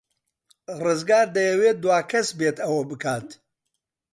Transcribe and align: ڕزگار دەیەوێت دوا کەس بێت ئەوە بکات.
ڕزگار 0.83 1.27
دەیەوێت 1.35 1.77
دوا 1.83 1.99
کەس 2.11 2.27
بێت 2.39 2.57
ئەوە 2.63 2.83
بکات. 2.91 3.27